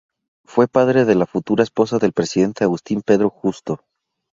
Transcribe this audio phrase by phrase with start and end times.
[0.45, 3.81] Fue padre de la futura esposa del presidente Agustín Pedro Justo.